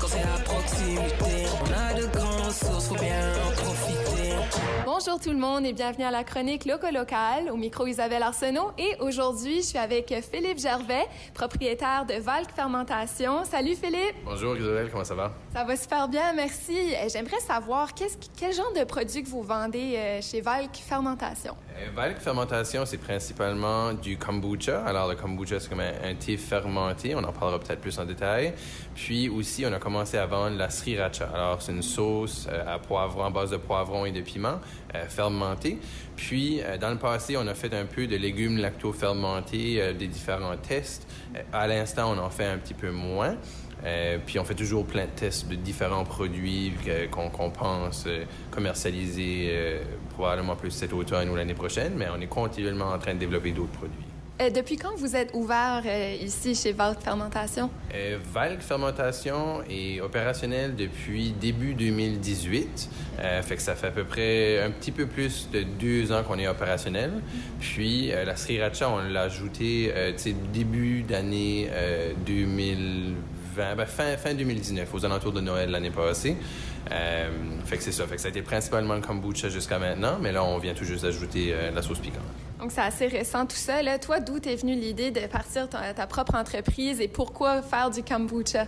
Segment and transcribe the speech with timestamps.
[0.00, 1.67] quand c'est à proximité.
[4.98, 8.72] Bonjour tout le monde et bienvenue à la chronique Loco Local, au micro Isabelle Arsenault.
[8.78, 13.44] Et aujourd'hui, je suis avec Philippe Gervais, propriétaire de Valk Fermentation.
[13.44, 14.16] Salut Philippe!
[14.24, 15.30] Bonjour Isabelle, comment ça va?
[15.54, 16.76] Ça va super bien, merci.
[16.76, 21.54] Euh, J'aimerais savoir quel genre de produits que vous vendez euh, chez Valk Fermentation?
[21.78, 24.84] Euh, Valk Fermentation, c'est principalement du kombucha.
[24.84, 28.04] Alors le kombucha, c'est comme un, un thé fermenté, on en parlera peut-être plus en
[28.04, 28.52] détail.
[28.96, 31.28] Puis aussi, on a commencé à vendre la sriracha.
[31.32, 34.58] Alors c'est une sauce euh, à poivron, en base de poivron et de piment
[34.94, 35.78] euh, fermenté.
[36.16, 40.06] Puis euh, dans le passé, on a fait un peu de légumes lacto-fermentés, euh, des
[40.06, 41.06] différents tests.
[41.52, 43.36] À l'instant, on en fait un petit peu moins.
[44.26, 46.72] Puis on fait toujours plein de tests de différents produits
[47.12, 48.08] qu'on pense
[48.50, 49.78] commercialiser
[50.14, 53.52] probablement plus cet automne ou l'année prochaine, mais on est continuellement en train de développer
[53.52, 54.07] d'autres produits.
[54.40, 57.70] Euh, depuis quand vous êtes ouvert euh, ici chez Valk Fermentation?
[57.92, 62.90] Euh, Valk Fermentation est opérationnel depuis début 2018.
[63.18, 66.22] Euh, fait que ça fait à peu près un petit peu plus de deux ans
[66.22, 67.10] qu'on est opérationnel.
[67.58, 69.92] Puis la sriracha, on l'a ajouté
[70.52, 76.36] début d'année euh, 2020, ben, fin, fin 2019, aux alentours de Noël l'année passée.
[77.64, 78.06] Fait que c'est ça.
[78.06, 80.84] Fait que ça a été principalement le kombucha jusqu'à maintenant, mais là, on vient tout
[80.84, 82.22] juste d'ajouter euh, la sauce piquante.
[82.58, 83.82] Donc c'est assez récent tout ça.
[83.82, 83.98] Là.
[83.98, 88.66] Toi, d'où t'es venue l'idée de partir ta, propre entreprise et pourquoi faire du kombucha?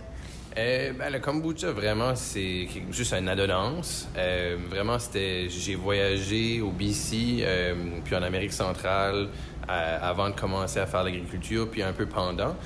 [0.57, 4.07] Euh, ben, le kombucha, vraiment, c'est juste une adonnance.
[4.17, 5.47] Euh, vraiment, c'était...
[5.49, 9.29] J'ai voyagé au BC, euh, puis en Amérique centrale,
[9.67, 12.57] avant de commencer à faire l'agriculture, puis un peu pendant.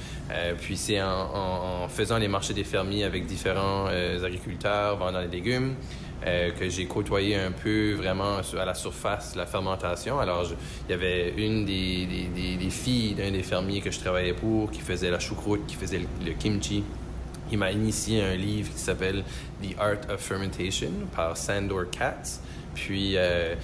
[0.60, 5.76] Puis c'est en, faisant les marchés des fermiers avec différents agriculteurs, vendant des légumes,
[6.26, 10.20] euh, que j'ai côtoyé un peu vraiment à la surface la fermentation.
[10.20, 10.46] Alors,
[10.88, 15.12] il y avait une des, filles d'un des fermiers que je travaillais pour qui faisait
[15.12, 16.84] la choucroute, qui faisait le, kimchi.
[17.52, 19.24] Il m'a initié un livre qui s'appelle
[19.62, 22.42] The Art of Fermentation par Sandor Katz.
[22.74, 23.56] Puis euh,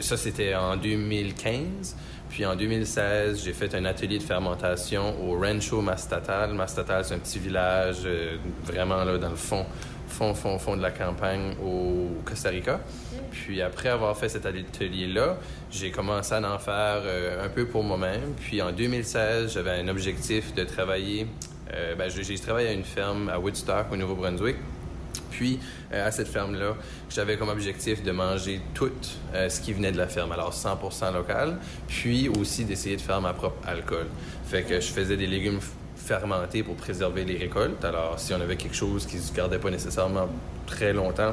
[0.00, 1.96] ça, c'était en 2015.
[2.30, 6.54] Puis en 2016, j'ai fait un atelier de fermentation au Rancho Mastatal.
[6.54, 9.66] Mastatal, c'est un petit village euh, vraiment là dans le fond,
[10.20, 12.78] fond, fond, fond de la campagne au Costa Rica.
[13.30, 15.38] Puis après avoir fait cet atelier-là,
[15.70, 18.34] j'ai commencé à en faire euh, un peu pour moi-même.
[18.38, 21.26] Puis en 2016, j'avais un objectif de travailler.
[21.72, 24.56] euh, ben, j'ai travaillé à une ferme à Woodstock, au Nouveau-Brunswick.
[25.30, 25.58] Puis,
[25.94, 26.76] euh, à cette ferme-là,
[27.08, 28.92] j'avais comme objectif de manger tout
[29.34, 31.56] euh, ce qui venait de la ferme, alors 100% local,
[31.88, 34.06] puis aussi d'essayer de faire ma propre alcool.
[34.44, 35.60] Fait que je faisais des légumes
[36.00, 37.84] f- fermentés pour préserver les récoltes.
[37.84, 40.28] Alors, si on avait quelque chose qui se gardait pas nécessairement
[40.66, 41.32] très longtemps,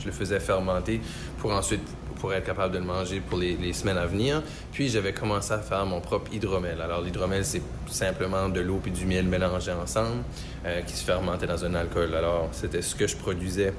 [0.00, 1.00] je le faisais fermenter
[1.38, 1.82] pour ensuite
[2.20, 4.42] pour être capable de le manger pour les, semaines à venir.
[4.72, 6.78] Puis j'avais commencé à faire mon propre hydromel.
[6.82, 10.22] Alors l'hydromel, c'est simplement de l'eau et du miel mélangés ensemble
[10.66, 12.14] euh, qui se fermentait dans un alcool.
[12.14, 13.72] Alors c'était ce que je produisais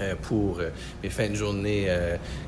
[0.00, 0.70] euh, pour euh,
[1.04, 1.88] mes fins de journée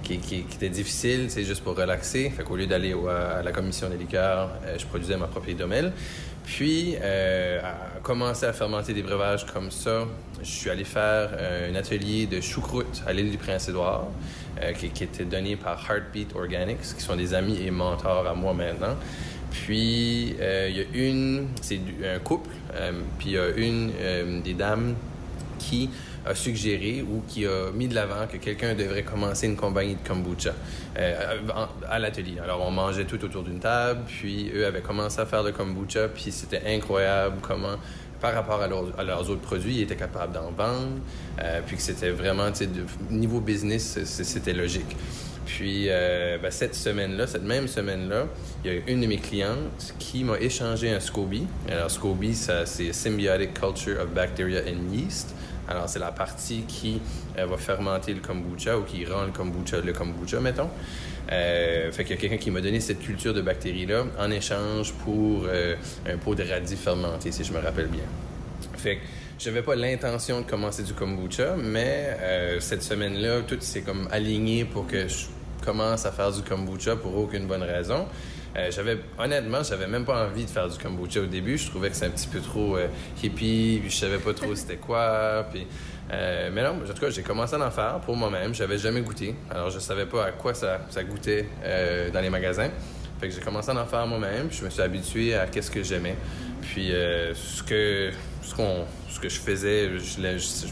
[0.02, 0.14] qui,
[0.52, 2.30] étaient difficiles, c'est juste pour relaxer.
[2.30, 5.92] Fait qu'au lieu d'aller au- à la commission des liqueurs, je produisais ma propre hydromel.
[6.56, 10.04] Puis, euh, à commencer à fermenter des breuvages comme ça,
[10.42, 14.08] je suis allé faire euh, un atelier de choucroute à l'île du Prince-Édouard,
[14.60, 18.52] euh, qui, était donné par Heartbeat Organics, qui sont des amis et mentors à moi
[18.52, 18.96] maintenant.
[19.52, 22.50] Puis, il y a une, c'est un couple,
[23.18, 24.96] puis il y a une des dames
[25.58, 25.88] qui
[26.26, 30.06] a suggéré ou qui a mis de l'avant que quelqu'un devrait commencer une compagnie de
[30.06, 30.52] kombucha
[30.98, 31.38] euh,
[31.88, 32.38] à, l'atelier.
[32.42, 36.08] Alors on mangeait tout autour d'une table, puis eux avaient commencé à faire le kombucha,
[36.08, 37.76] puis c'était incroyable comment
[38.20, 40.98] par rapport à, leurs- autres produits, ils étaient capables d'en vendre,
[41.42, 42.66] euh, puis que c'était vraiment, de-
[43.14, 44.94] niveau business, c'était logique.
[45.46, 48.26] Puis euh, ben, cette semaine-là, cette même semaine-là,
[48.62, 51.46] il y a une de mes clientes qui m'a échangé un SCOBY.
[51.70, 55.34] Alors SCOBY, c'est Symbiotic Culture of Bacteria and Yeast.
[55.70, 57.00] Alors c'est la partie qui
[57.38, 60.68] euh, va fermenter le kombucha ou qui rend le kombucha le kombucha, mettons.
[61.30, 64.92] Euh, fait qu'il y a quelqu'un qui m'a donné cette culture de bactéries-là en échange
[65.04, 65.76] pour euh,
[66.08, 68.02] un pot de radis fermenté, si je me rappelle bien.
[68.78, 69.02] Fait que
[69.38, 72.18] j'avais pas l'intention de commencer du kombucha, mais
[72.58, 75.26] cette semaine-là, tout s'est comme aligné pour que je
[75.64, 78.06] commence à faire du kombucha pour aucune bonne raison.
[78.56, 81.56] Euh, j'avais honnêtement, j'avais même pas envie de faire du kombucha au début.
[81.56, 82.88] Je trouvais que c'était un petit peu trop euh,
[83.22, 85.46] hippie, puis je savais pas trop c'était quoi.
[85.52, 85.66] Puis,
[86.12, 88.52] euh, mais non, en tout cas, j'ai commencé à en faire pour moi-même.
[88.54, 92.70] J'avais jamais goûté, alors je savais pas à quoi ça, goûtait euh, dans les magasins.
[93.20, 95.70] Fait que j'ai commencé à en faire moi-même, puis je me suis habitué à qu'est-ce
[95.70, 96.16] que j'aimais.
[96.62, 96.88] Puis
[97.34, 98.10] ce que
[98.42, 100.66] ce qu'on ce que je faisais, je,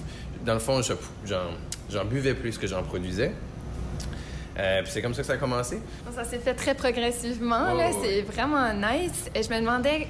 [0.45, 0.95] dans le fond, je-
[1.27, 1.51] j'en
[1.91, 3.33] j'en buvais plus que j'en produisais.
[4.59, 5.81] Euh, puis c'est comme ça que ça a commencé.
[6.15, 7.67] Ça s'est fait très progressivement.
[8.03, 9.31] C'est vraiment nice.
[9.35, 10.09] Et je me demandais,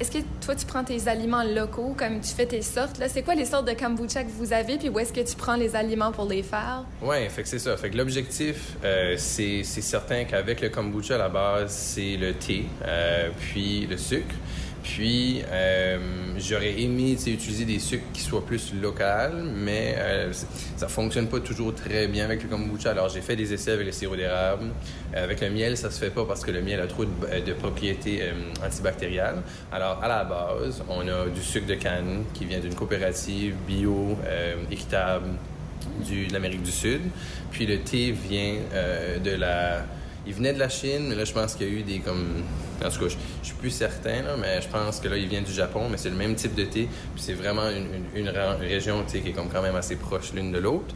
[0.00, 2.98] est-ce que toi, tu prends tes aliments locaux comme tu fais tes sortes?
[2.98, 3.08] Là?
[3.08, 4.78] C'est quoi les sortes de kombucha que vous avez?
[4.78, 6.84] Puis où est-ce que tu prends les aliments pour les faire?
[7.02, 7.76] Ouais, fait que c'est ça.
[7.76, 12.32] Fait que l'objectif, euh, c'est c'est certain qu'avec le kombucha, à la base, c'est le
[12.32, 14.34] thé, euh, puis le sucre.
[14.82, 15.98] Puis, euh,
[16.38, 20.32] j'aurais aimé utiliser des sucres qui soient plus locaux, mais euh,
[20.76, 22.90] ça fonctionne pas toujours très bien avec le kombucha.
[22.90, 24.70] Alors, j'ai fait des essais avec le sirop d'érable.
[25.14, 27.52] Euh, avec le miel, ça se fait pas parce que le miel a trop de,
[27.54, 28.32] propriétés euh,
[28.64, 29.42] antibactériales.
[29.72, 34.16] Alors, à la base, on a du sucre de canne qui vient d'une coopérative bio,
[34.24, 35.26] euh, équitable
[36.08, 37.00] de l'Amérique du Sud.
[37.50, 38.56] Puis le thé vient
[39.22, 39.84] de la...
[40.26, 42.42] Il venait de la Chine, mais là, je pense qu'il y a eu des comme...
[42.84, 45.42] En tout cas, je, je suis plus certain, mais je pense que là, il vient
[45.42, 46.88] du Japon, mais c'est le même type de thé.
[47.14, 47.68] Puis c'est vraiment
[48.14, 48.28] une,
[48.60, 50.94] région qui est comme quand même assez proche l'une de l'autre.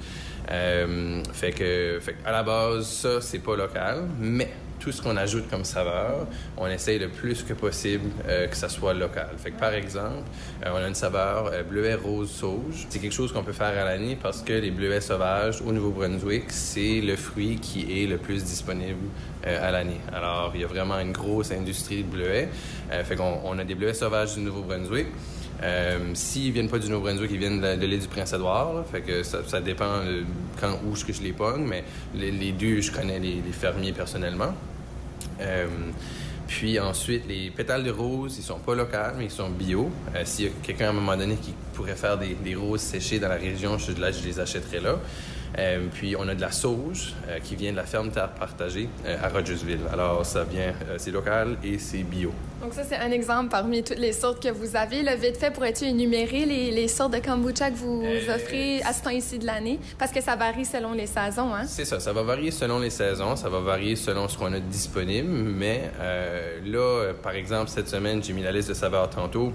[0.51, 4.51] Euh, fait que, fait que à la base, ça, c'est pas local, mais
[4.85, 6.27] tout ce qu'on ajoute comme saveur,
[6.59, 9.31] on essaye le plus que possible euh, que ça soit local.
[9.39, 10.29] Fait que par exemple,
[10.63, 12.87] euh, on a une saveur euh, bleuet rose sauge.
[12.91, 16.45] C'est quelque chose qu'on peut faire à l'année parce que les bleuets sauvages au Nouveau-Brunswick,
[16.49, 19.09] c'est le fruit qui est le plus disponible
[19.47, 20.01] euh, à l'année.
[20.13, 22.49] Alors, il y a vraiment une grosse industrie de bleuets.
[23.05, 25.07] Fait qu'on on a des bleuets sauvages du Nouveau-Brunswick.
[25.63, 28.85] Euh, S'ils viennent pas du Nouveau-Brunswick, ils viennent de, l'île du Prince-Édouard.
[28.93, 30.01] Fait que ça, dépend
[30.61, 31.85] quand où je, les pogne, mais
[32.15, 34.53] les, deux, je connais les fermiers personnellement.
[35.41, 35.67] Euh,
[36.47, 39.91] puis ensuite, les pétales de rose, ils sont pas locaux, mais ils sont bio.
[40.15, 42.81] Euh, S'il y a quelqu'un à un moment donné qui pourrait faire des, des roses
[42.83, 44.99] séchées dans la région, je, là, je les achèterais là.
[45.59, 48.89] Euh, puis on a de la sauge euh, qui vient de la ferme Terre Partagée
[49.07, 49.81] euh, à Rogersville.
[49.93, 52.33] Alors ça vient, c'est local et c'est bio.
[52.61, 55.03] Donc ça, c'est un exemple parmi toutes les sortes que vous avez.
[55.03, 58.03] Là, vite fait, pourrais-tu énumérer les, les sortes de kombucha que vous
[58.35, 59.79] offrez à ce temps-ci de l'année?
[59.99, 61.65] Parce que ça varie selon les saisons, hein?
[61.67, 64.61] C'est ça, ça va varier selon les saisons, ça va varier selon ce qu'on a
[64.61, 65.91] disponible, mais
[66.65, 69.53] là, par exemple, cette semaine, j'ai mis la liste de saveurs tantôt.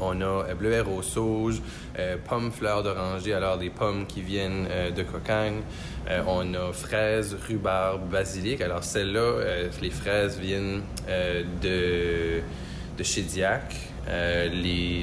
[0.00, 1.62] On a euh, bleuet rose sauge,
[1.98, 5.60] euh, pommes fleurs d'oranger, alors des pommes qui viennent euh, de cocagne.
[6.28, 8.60] On a fraises, rhubarbe, basilic.
[8.60, 10.82] Alors celles-là, les fraises viennent
[11.60, 12.40] de,
[12.96, 13.74] de Chédiac.
[14.08, 14.48] Euh,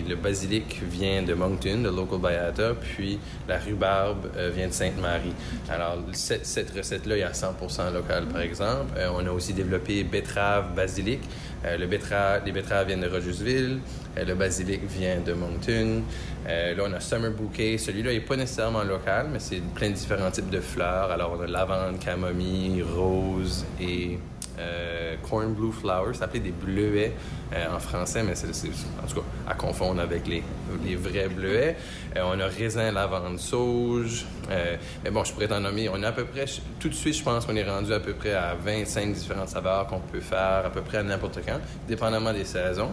[0.07, 5.33] le basilic vient de Moncton, de Local Bayata, puis la rhubarbe euh, vient de Sainte-Marie.
[5.69, 8.93] Alors, cette, cette recette-là est à 100% locale, par exemple.
[8.97, 11.19] Euh, on a aussi développé betterave, basilic.
[11.79, 13.79] Les betteraves viennent de Rogersville.
[14.17, 16.01] Le basilic vient de Moncton.
[16.45, 17.77] Là, on a Summer Bouquet.
[17.77, 21.09] Celui-là n'est pas nécessairement local, mais c'est plein de différents types de fleurs.
[21.09, 24.19] Alors, on a lavande, camomille, rose et
[24.59, 27.13] euh, corn blue flowers, ça s'appelait des bleuets
[27.53, 30.43] euh, en français, mais c'est en tout cas à confondre avec les,
[30.85, 31.75] les vrais bleuets.
[32.15, 34.25] Euh, on a raisin, lavande, sauge.
[35.03, 35.89] Mais bon, je pourrais t'en nommer.
[35.89, 36.45] On a à peu près,
[36.79, 39.87] tout de suite, je pense qu'on est rendu à peu près à 25 différentes saveurs
[39.87, 42.91] qu'on peut faire à peu près à n'importe quand, dépendamment des saisons.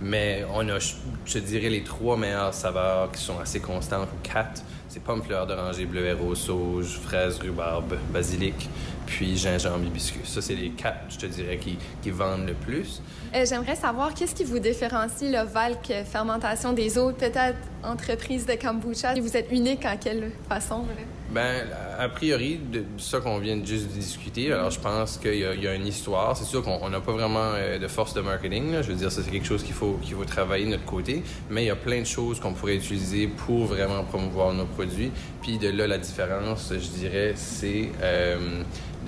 [0.00, 4.28] Mais on a, je te dirais, les trois meilleures saveurs qui sont assez constantes, ou
[4.28, 4.62] quatre.
[4.88, 8.68] C'est pomme fleur d'oranger, bleuet rose sauge, fraise rhubarbe, basilic,
[9.06, 10.22] puis gingembre hibiscus.
[10.24, 13.02] Ça, c'est les quatre, je te dirais, qui, qui vendent le plus.
[13.34, 18.54] Euh, J'aimerais savoir qu'est-ce qui vous différencie le Valk Fermentation des autres peut-être entreprises de
[18.54, 19.14] kombucha?
[19.14, 20.82] Vous êtes unique en quelle façon?
[20.82, 20.92] là?
[21.34, 21.66] Ben,
[21.98, 25.66] a priori, de ça qu'on vient de juste discuter, alors je pense qu'il y, y
[25.66, 26.36] a une histoire.
[26.36, 28.70] C'est sûr qu'on on n'a pas vraiment euh, de force de marketing.
[28.70, 28.82] là.
[28.82, 31.24] Je veux dire, c'est quelque chose qu'il faut, qu'il faut travailler de notre côté.
[31.50, 35.10] Mais il y a plein de choses qu'on pourrait utiliser pour vraiment promouvoir nos produits.
[35.42, 38.62] Puis de là, la différence, je dirais, c'est euh,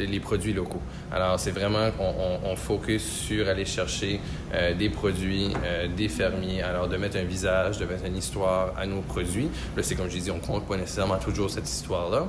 [0.04, 0.80] les produits locaux.
[1.12, 4.20] Alors, c'est vraiment qu'on on, on focus sur aller chercher
[4.54, 6.62] euh, des produits euh, des fermiers.
[6.62, 9.48] Alors, de mettre un visage, de mettre une histoire à nos produits.
[9.76, 12.26] Là, c'est comme je dis, on compte pas nécessairement toujours cette histoire-là.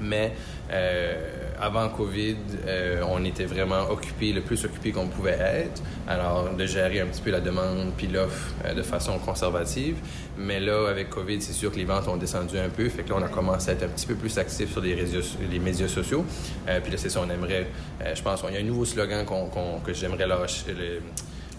[0.00, 0.32] Mais
[0.70, 5.80] euh, avant COVID, euh, on était vraiment occupé, le plus occupé qu'on pouvait être.
[6.08, 9.94] Alors, de gérer un petit peu la demande puis l'offre euh, de façon conservative.
[10.36, 12.88] Mais là, avec COVID, c'est sûr que les ventes ont descendu un peu.
[12.88, 14.94] Fait que là, on a commencé à être un petit peu plus actif sur les,
[14.94, 16.24] réseaux, les médias sociaux.
[16.68, 17.68] Euh, puis là, c'est ça, on aimerait,
[18.12, 20.64] je pense, il y a un nouveau slogan qu'on- qu'on- que j'aimerais lâcher.
[20.68, 21.00] le-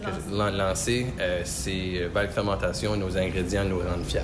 [0.03, 1.05] que lancer,
[1.45, 4.19] c'est Valk Fermentation, nos ingrédients nous rendent fiers.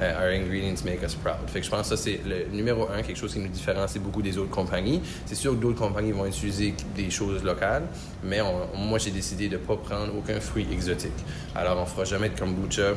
[0.00, 1.48] Euh, our ingredients make us proud.
[1.48, 4.00] Fait que je pense que ça, c'est le numéro un, quelque chose qui nous différencie
[4.00, 5.02] beaucoup des autres compagnies.
[5.26, 7.82] C'est sûr que d'autres compagnies vont utiliser des choses locales,
[8.22, 8.38] mais
[8.76, 11.10] moi, j'ai décidé de ne pas prendre aucun fruit exotique.
[11.54, 12.94] Alors, on fera jamais de kombucha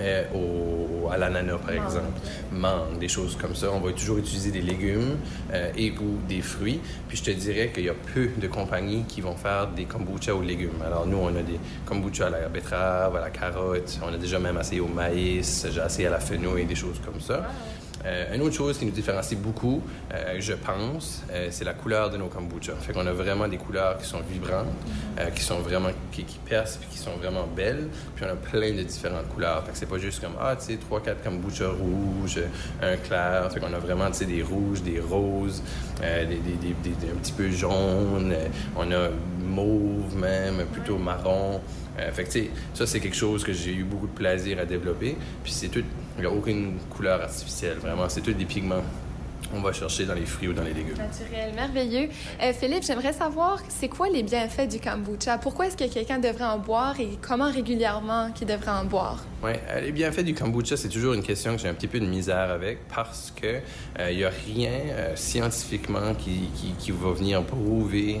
[0.00, 2.20] euh, au, à l'ananas, par exemple.
[2.52, 3.68] Mangue, des choses comme ça.
[3.72, 5.16] On va toujours utiliser des légumes
[5.52, 6.80] euh, et ou des fruits.
[7.08, 10.34] Puis je te dirais qu'il y a peu de compagnies qui vont faire des kombucha
[10.34, 10.82] aux légumes.
[10.84, 13.98] Alors nous, on a des kombucha à la betterave, à la carotte.
[14.02, 17.00] On a déjà même essayé au maïs, j'ai essayé à la fenouil et des choses
[17.04, 17.48] comme ça.
[18.04, 22.10] Euh, une autre chose qui nous différencie beaucoup, euh, je pense, euh, c'est la couleur
[22.10, 22.74] de nos kombucha.
[22.80, 24.66] Fait qu'on a vraiment des couleurs qui sont vibrantes,
[25.34, 27.88] qui sont vraiment qui, percent, puis qui sont vraiment belles.
[28.14, 29.64] Puis on a plein de différentes couleurs.
[29.64, 32.40] Fait que c'est pas juste comme ah tu sais trois quatre kombucha rouges,
[32.80, 33.50] un clair.
[33.52, 35.62] Fait qu'on a vraiment tu sais des rouges, des roses,
[36.00, 38.34] des, un petit peu jaunes.
[38.76, 39.08] on a
[39.40, 41.60] mauve même, plutôt marron.
[42.12, 45.16] fait tu sais, ça, c'est quelque chose que j'ai eu beaucoup de plaisir à développer.
[45.42, 45.84] Puis c'est tout,
[46.18, 48.08] il n'y a aucune couleur artificielle, vraiment.
[48.08, 48.82] C'est tout des pigments
[49.54, 50.96] on va chercher dans les fruits ou dans les légumes.
[50.96, 52.08] Naturel, merveilleux.
[52.42, 55.38] Euh, Philippe, j'aimerais savoir, c'est quoi les bienfaits du kombucha?
[55.38, 59.24] Pourquoi est-ce que quelqu'un devrait en boire et comment régulièrement qu'il devrait en boire?
[59.42, 62.00] Oui, euh, les bienfaits du kombucha, c'est toujours une question que j'ai un petit peu
[62.00, 63.60] de misère avec parce que
[63.98, 64.70] il euh, n'y a rien
[65.14, 68.20] scientifiquement qui, qui, qui, va venir prouver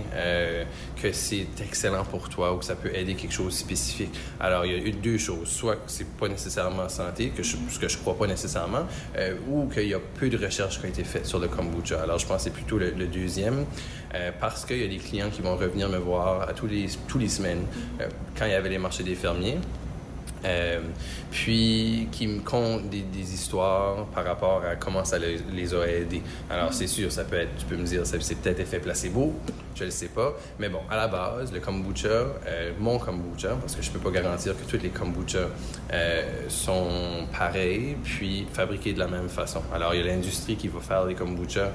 [1.00, 4.10] que c'est excellent pour toi ou que ça peut aider quelque chose de spécifique.
[4.40, 5.48] Alors, il y a eu deux choses.
[5.48, 8.86] Soit que c'est pas nécessairement santé, que je, ce que je crois pas nécessairement,
[9.48, 12.02] ou qu'il y a peu de recherches qui ont été faites sur le kombucha.
[12.02, 13.64] Alors, je pense que c'est plutôt le, deuxième,
[14.14, 16.86] euh, parce qu'il y a des clients qui vont revenir me voir à tous les,
[17.18, 17.64] les semaines
[18.00, 19.58] euh, quand il y avait les marchés des fermiers.
[20.44, 20.80] Euh,
[21.30, 26.22] puis qui me compte des, histoires par rapport à comment ça les, a aidés.
[26.48, 29.34] Alors, c'est sûr, ça peut être, tu peux me dire, c'est peut-être effet placebo,
[29.74, 30.34] je ne sais pas.
[30.58, 33.98] Mais bon, à la base, le kombucha, euh, mon kombucha, parce que je ne peux
[33.98, 35.48] pas garantir que tous les kombucha
[35.92, 39.62] euh, sont pareils, puis fabriqués de la même façon.
[39.74, 41.70] Alors, il y a l'industrie qui va faire des kombucha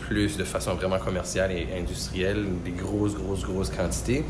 [0.00, 4.24] plus de façon vraiment commerciale et industrielle, des grosses, grosses, grosses quantités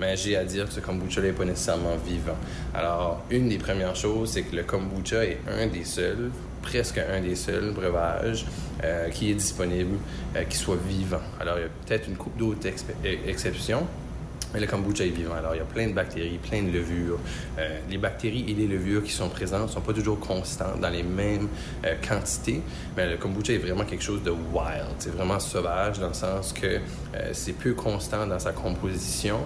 [0.00, 2.36] mais j'ai à dire que ce kombucha n'est pas nécessairement vivant.
[2.74, 6.30] Alors, une des premières choses, c'est que le kombucha est un des seuls,
[6.62, 8.46] presque un des seuls breuvages
[8.82, 9.98] euh, qui est disponible,
[10.36, 11.22] euh, qui soit vivant.
[11.40, 12.66] Alors, il y a peut-être une coupe d'autres
[13.26, 13.86] exceptions,
[14.60, 15.34] le kombucha est vivant.
[15.34, 17.18] Alors, il y a plein de bactéries, plein de levures.
[17.58, 20.88] Euh, les bactéries et les levures qui sont présentes ne sont pas toujours constantes dans
[20.88, 21.48] les mêmes
[21.84, 22.60] euh, quantités.
[22.96, 24.94] Mais le kombucha est vraiment quelque chose de wild.
[24.98, 29.40] C'est vraiment sauvage dans le sens que euh, c'est peu constant dans sa composition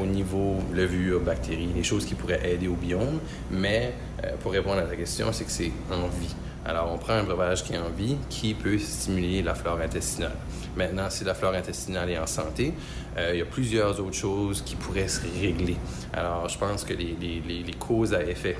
[0.00, 3.18] au niveau levure, bactéries, les choses qui pourraient aider au biome.
[3.50, 3.94] Mais
[4.40, 6.34] pour répondre à ta question, c'est que c'est en vie.
[6.64, 10.36] Alors, on prend un breuvage qui est en vie, qui peut stimuler la flore intestinale.
[10.76, 12.72] Maintenant, si la flore intestinale est en santé,
[13.18, 15.76] euh, il y a plusieurs autres choses qui pourraient se régler.
[16.12, 18.56] Alors, je pense que les, causes à effet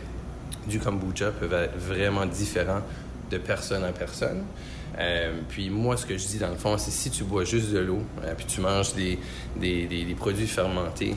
[0.66, 2.82] du kombucha peuvent être vraiment différents
[3.30, 4.42] de personne à personne.
[4.98, 7.70] Euh, puis moi, ce que je dis dans le fond, c'est si tu bois juste
[7.72, 9.18] de l'eau, euh, puis tu manges des,
[9.56, 11.14] des, des, produits fermentés,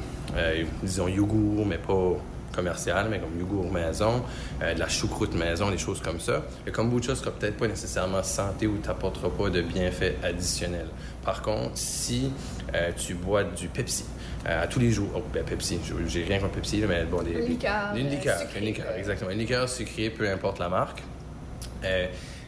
[0.81, 2.15] disons yogourt, mais pas
[2.55, 4.23] commercial, mais comme yogourt maison,
[4.61, 6.43] euh, de la choucroute maison, des choses comme ça.
[6.65, 10.89] Le kombucha sera peut-être pas nécessairement santé ou t'apportera pas de bienfaits additionnels.
[11.23, 12.31] Par contre, si
[12.73, 14.05] euh, tu bois du Pepsi
[14.47, 17.31] euh, à tous les jours, oh, ben Pepsi, j'ai rien contre Pepsi, mais bon, des,
[17.31, 21.01] une liqueur, une liqueur, une liqueur, exactement, une liqueur sucrée, peu importe la marque.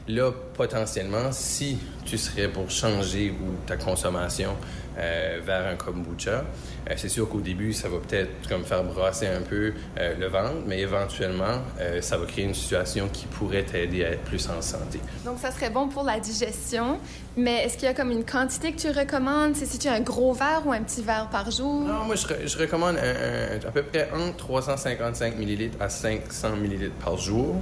[0.10, 4.52] Là, potentiellement, si tu serais pour changer ou ta consommation
[4.98, 6.46] euh, vers un kombucha,
[6.90, 10.28] euh, c'est sûr qu'au début, ça va peut-être comme faire brasser un peu euh, le
[10.28, 11.62] ventre, mais éventuellement,
[12.00, 15.02] ça va créer une situation qui pourrait t'aider à être plus en santé.
[15.26, 17.00] Donc, ça serait bon pour la digestion,
[17.36, 19.58] mais est-ce qu'il y a comme une quantité que tu recommandes?
[19.58, 21.82] C'est si tu as un gros verre ou un petit verre par jour?
[21.82, 27.18] Non, moi, je, je recommande à peu près entre 355 ml à 500 ml par
[27.18, 27.62] jour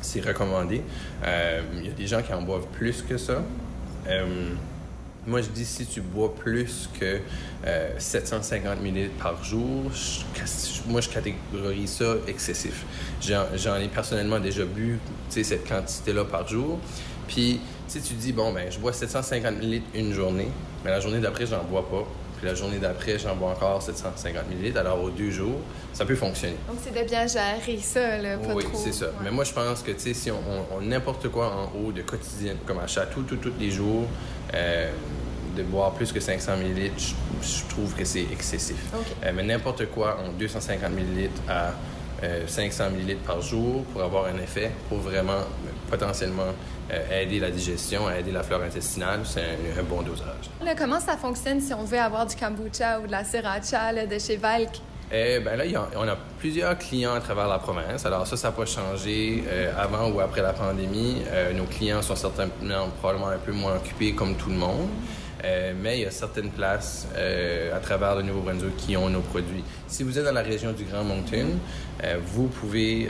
[0.00, 0.82] c'est recommandé.
[1.24, 3.42] Euh, il y a des gens qui en boivent plus que ça.
[4.08, 4.50] Euh,
[5.26, 7.20] moi, je dis si tu bois plus que
[7.98, 9.90] 750 euh, ml par jour,
[10.86, 12.84] moi, je catégorise ça excessif.
[13.20, 16.78] J'en ai personnellement déjà bu cette quantité-là par jour.
[17.26, 20.48] Puis, si tu dis, bon, ben, je bois 750 ml une journée,
[20.84, 22.06] mais la journée d'après, j'en bois pas.
[22.38, 24.78] Puis la journée d'après, j'en bois encore 750 ml.
[24.78, 25.58] Alors, aux deux jours,
[25.92, 26.56] ça peut fonctionner.
[26.68, 29.06] Donc, c'est de bien gérer ça, là, pas Oui, c'est ça.
[29.22, 30.38] Mais moi, je pense que, tu sais, si on,
[30.76, 34.04] on, n'importe quoi en haut de quotidien, comme à chaque, tout, tout, tous les jours,
[34.54, 34.90] euh,
[35.56, 36.92] de boire plus que 500 ml,
[37.42, 38.76] je, trouve que c'est excessif.
[39.24, 41.72] Euh, mais n'importe quoi en 250 ml à
[42.46, 45.40] 500 euh, ml par jour pour avoir un effet, pour vraiment
[45.90, 46.52] potentiellement
[46.92, 50.50] euh, aider la digestion, aider la flore intestinale, c'est un, bon dosage.
[50.76, 54.36] comment ça fonctionne si on veut avoir du kombucha ou de la sriracha de chez
[54.36, 54.70] Valk?
[55.10, 55.64] Eh ben là,
[55.96, 58.04] on a plusieurs clients à travers la province.
[58.04, 61.22] Alors ça, ça n'a pas changé euh, avant ou après la pandémie.
[61.54, 64.88] nos clients sont certainement probablement un peu moins occupés comme tout le monde.
[65.44, 69.20] Euh, mais il y a certaines places euh, à travers le Nouveau-Brunswick qui ont nos
[69.20, 69.62] produits.
[69.86, 71.46] Si vous êtes dans la région du Grand Moncton,
[72.02, 73.08] euh, vous pouvez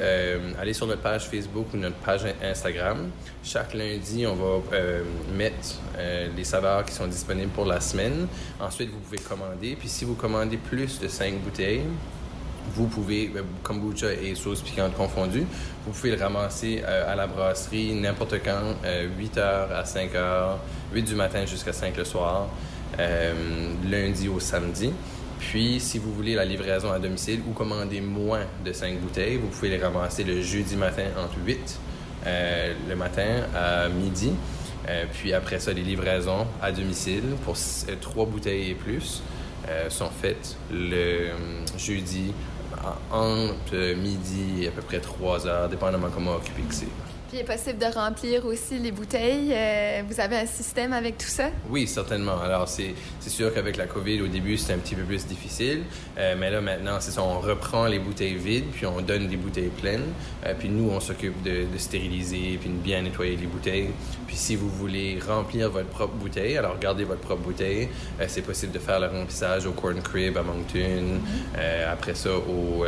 [0.61, 3.11] aller sur notre page Facebook ou notre page Instagram.
[3.43, 4.61] Chaque lundi, on va
[5.35, 5.81] mettre
[6.37, 8.27] les saveurs qui sont disponibles pour la semaine.
[8.61, 9.77] Ensuite, vous pouvez commander.
[9.79, 11.83] Puis si vous commandez plus de 5 bouteilles,
[12.75, 13.31] vous pouvez,
[13.63, 15.47] kombucha et sauce piquante confondues,
[15.87, 20.57] vous pouvez le ramasser euh, à la brasserie n'importe quand, 8h à 5h,
[20.93, 22.49] 8 du matin jusqu'à 5 le soir,
[23.89, 24.93] lundi au samedi.
[25.39, 29.47] Puis, si vous voulez la livraison à domicile ou commander moins de 5 bouteilles, vous
[29.49, 31.79] pouvez les ramasser le jeudi matin entre 8
[32.89, 34.33] le matin à midi.
[35.13, 37.57] puis après ça, les livraisons à domicile pour
[38.01, 39.23] 3 bouteilles et plus.
[39.69, 41.33] Euh, sont faites le euh,
[41.77, 42.33] jeudi
[43.11, 46.89] entre midi et à peu près 3 heures, dépendamment comment occupé que c'est.
[47.29, 49.53] Puis il est possible de remplir aussi les bouteilles.
[49.53, 51.51] Euh, vous avez un système avec tout ça?
[51.69, 52.41] Oui, certainement.
[52.41, 52.95] Alors, c'est
[53.27, 55.83] sûr qu'avec la COVID, au début, c'était un petit peu plus difficile.
[56.17, 59.37] Euh, mais là, maintenant, c'est ça, on reprend les bouteilles vides, puis on donne des
[59.37, 60.07] bouteilles pleines.
[60.47, 63.91] Euh, puis nous, on s'occupe de, stériliser, puis de bien nettoyer les bouteilles.
[64.27, 67.91] Puis si vous voulez remplir votre propre bouteille, alors gardez votre propre bouteille.
[68.27, 71.21] c'est possible de faire le remplissage au Corn Crib à Moncton.
[71.55, 71.93] Mm-hmm.
[71.93, 72.85] après ça, au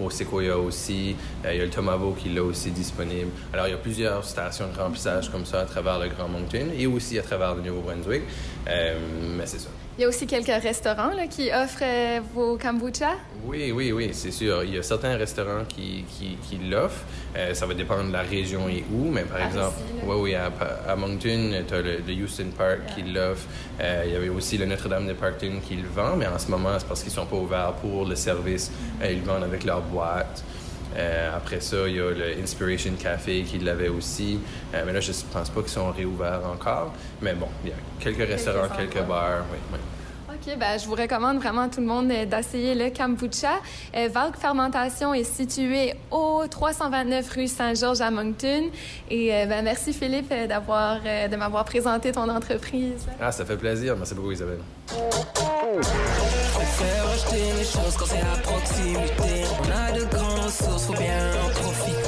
[0.00, 1.16] au Sequoia aussi.
[1.44, 3.30] Euh, il y a le Tomavo qui l'a aussi disponible.
[3.52, 6.68] Alors, il y a plusieurs stations de remplissage comme ça à travers le Grand Moncton
[6.76, 8.22] et aussi à travers le Nouveau-Brunswick.
[8.68, 8.98] Euh,
[9.36, 9.68] mais c'est ça.
[9.98, 13.12] Il y a aussi quelques restaurants là, qui offrent euh, vos kombucha?
[13.46, 14.62] Oui, oui, oui, c'est sûr.
[14.62, 17.06] Il y a certains restaurants qui, qui, qui l'offrent.
[17.34, 20.52] Euh, ça va dépendre de la région et où, mais par exemple, oui, oui, à,
[20.86, 23.46] à Moncton, tu as le, Houston Park qui l'offre.
[23.80, 26.50] Euh, il y avait aussi le Notre-Dame de Parkton qui le vend, mais en ce
[26.50, 28.70] moment, c'est parce qu'ils sont pas ouverts pour le service.
[29.02, 30.44] ils le vendent avec leur boîte.
[31.34, 34.40] Après ça, il y a le Inspiration Café qui l'avait aussi.
[34.72, 36.92] mais là, je ne pense pas qu'ils sont réouverts encore.
[37.20, 39.44] Mais bon, il y a quelques, restaurants, quelques bars.
[39.52, 39.78] Oui, oui.
[40.46, 43.54] OK, ben, je vous recommande vraiment à tout le monde euh, d'essayer le kombucha.
[43.96, 48.64] Euh, Valk Fermentation est situé au 329 rue Saint-Georges à Moncton.
[49.10, 53.06] Et euh, ben, merci Philippe d'avoir, de m'avoir présenté ton entreprise.
[53.20, 53.96] Ah, ça fait plaisir.
[53.96, 54.60] Merci beaucoup Isabelle.
[57.32, 59.44] les choses quand c'est à proximité.
[59.60, 62.05] On a de grandes sources, faut bien en profiter.